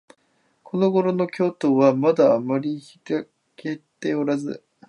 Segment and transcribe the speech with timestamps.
[0.63, 3.23] このころの京都は、まだあまりひら
[3.55, 4.63] けておらず、